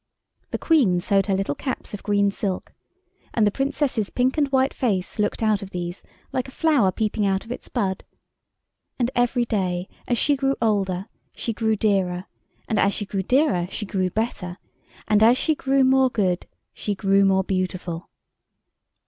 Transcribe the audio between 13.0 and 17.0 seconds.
grew dearer she grew better, and as she grew more good she